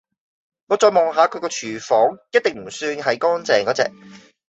[0.65, 3.83] 我再望下佢個"廚房"一定唔算係乾淨果隻